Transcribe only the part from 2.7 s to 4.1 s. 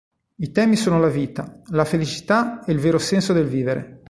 il vero senso del vivere.